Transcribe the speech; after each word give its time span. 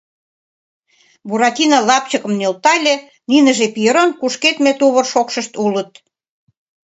Буратино 1.27 1.77
лапчыкым 1.87 2.33
нӧлтале,— 2.39 2.95
ниныже 3.29 3.67
Пьерон 3.75 4.09
кушкедме 4.19 4.71
тувыр 4.79 5.05
шокшышт 5.13 5.53
улыт. 5.65 5.91